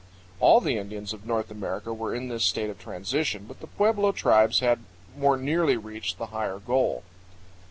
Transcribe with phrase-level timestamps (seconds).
[0.39, 4.11] All the Indians of North America were in this state of transition, but the pueblo
[4.11, 4.79] tribes had
[5.15, 7.03] more nearly reached the higher goal.